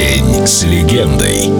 [0.00, 1.50] День с легендой.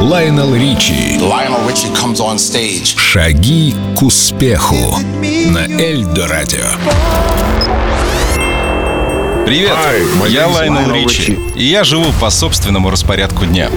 [0.00, 1.18] Лайонел Ричи.
[1.18, 2.96] Lionel Richie comes on stage.
[2.96, 4.96] Шаги к успеху
[5.50, 6.70] на Эльдо Радио.
[9.46, 9.76] Привет,
[10.28, 13.70] я Лайнел Ричи, и я живу по собственному распорядку дня.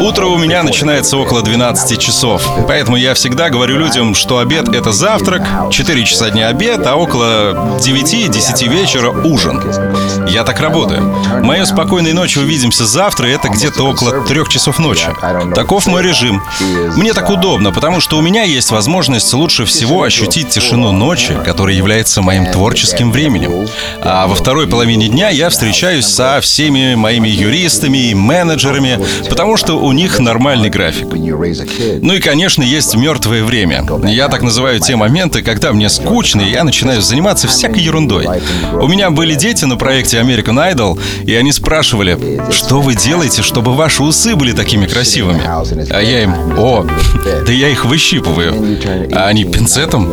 [0.00, 4.92] Утро у меня начинается около 12 часов, поэтому я всегда говорю людям, что обед— это
[4.92, 9.62] завтрак, 4 часа дня обед, а около 9-10 вечера— ужин.
[10.28, 11.02] Я так работаю.
[11.42, 15.06] Моей спокойной ночи увидимся завтра, это где-то около 3 часов ночи.
[15.54, 16.42] Таков мой режим.
[16.96, 21.74] Мне так удобно, потому что у меня есть возможность лучше всего ощутить тишину ночи, которая
[21.74, 23.68] является моим творческим временем.
[24.02, 28.98] А во второй половине дня я встречаюсь со всеми моими юристами и менеджерами,
[29.28, 31.08] потому что у них нормальный график.
[32.02, 33.84] Ну и, конечно, есть мертвое время.
[34.04, 38.26] Я так называю те моменты, когда мне скучно, и я начинаю заниматься всякой ерундой.
[38.72, 42.18] У меня были дети на проекте American Idol, и они спрашивали,
[42.50, 45.42] что вы делаете, чтобы ваши усы были такими красивыми?
[45.90, 46.86] А я им, о,
[47.46, 48.78] да я их выщипываю.
[49.12, 50.08] А они пинцетом?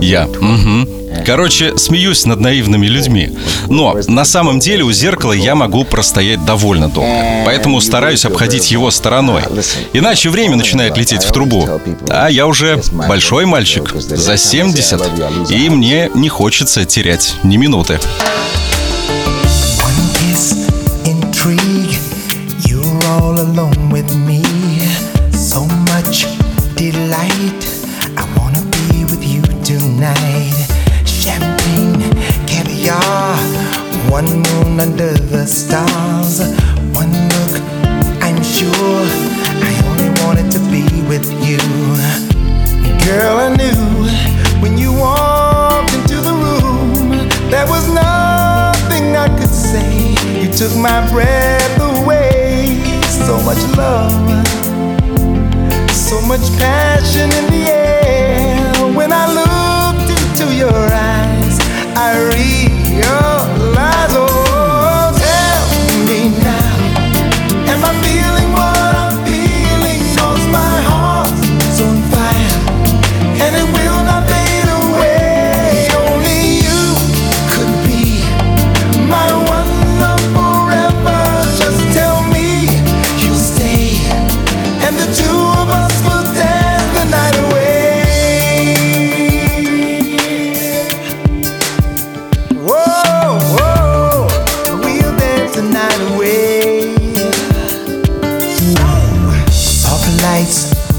[0.00, 0.88] Я, угу.
[1.24, 3.30] Короче, смеюсь над наивными людьми.
[3.68, 7.10] Но на самом деле у зеркала я могу простоять довольно долго.
[7.44, 9.42] Поэтому стараюсь обходить его стороной.
[9.92, 11.68] Иначе время начинает лететь в трубу.
[12.08, 17.98] А я уже большой мальчик, за 70, и мне не хочется терять ни минуты.
[23.06, 23.34] All.
[28.16, 30.54] I wanna be with you tonight.
[31.04, 31.63] Champagne.
[34.14, 36.38] One moon under the stars.
[36.94, 37.54] One look,
[38.22, 39.02] I'm sure.
[39.68, 41.58] I only wanted to be with you.
[43.04, 43.82] Girl, I knew
[44.62, 50.14] when you walked into the room, there was nothing I could say.
[50.40, 52.78] You took my breath away.
[53.26, 54.12] So much love,
[55.90, 57.93] so much passion in the air.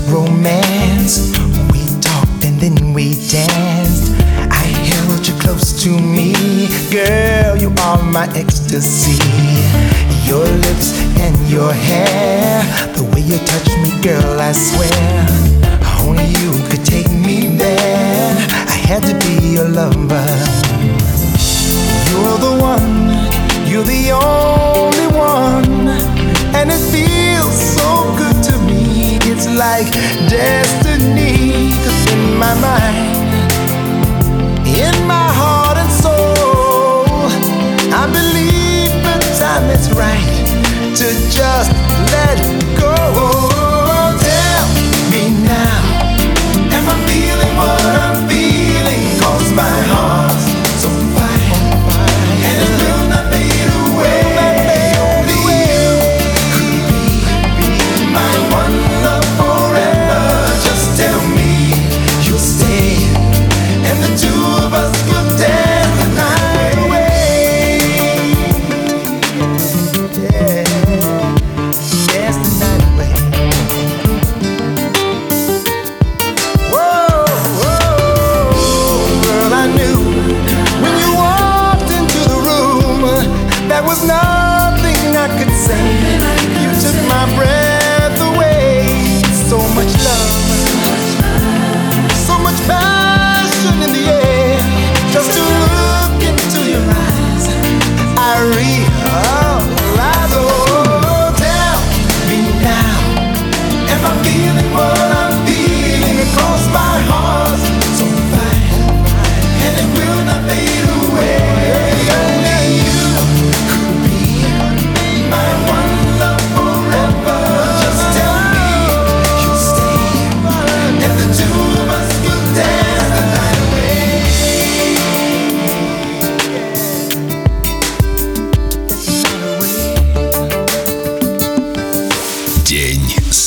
[0.08, 1.32] Romance.
[1.72, 4.14] We talked and then we danced.
[4.52, 6.34] I held you close to me,
[6.92, 7.58] girl.
[7.58, 9.20] You are my ecstasy.
[10.26, 10.90] Your lips
[11.20, 12.64] and your hair,
[12.96, 14.40] the way you touch me, girl.
[14.40, 15.12] I swear,
[16.02, 18.32] only you could take me there.
[18.74, 20.75] I had to be your lover.
[23.76, 25.90] You're the only one,
[26.56, 29.20] and it feels so good to me.
[29.30, 29.92] It's like
[30.30, 30.65] destiny
[83.86, 85.86] was nothing I could say.
[86.62, 89.22] You took my breath away.
[89.50, 90.45] So much love,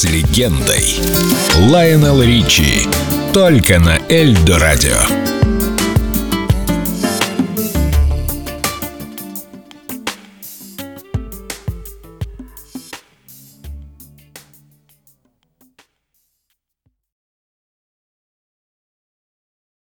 [0.09, 1.01] легендой.
[1.57, 2.87] Лайонел Ричи.
[3.33, 5.28] Только на Эльдо Радио.